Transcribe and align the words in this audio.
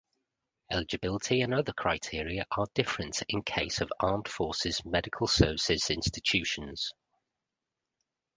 Eligibility 0.71 1.41
and 1.41 1.53
other 1.53 1.73
criteria 1.73 2.43
are 2.57 2.65
different 2.73 3.21
in 3.29 3.43
case 3.43 3.81
of 3.81 3.93
Armed 3.99 4.27
Forces 4.27 4.83
Medical 4.83 5.27
Services 5.27 5.91
institutions. 5.91 6.91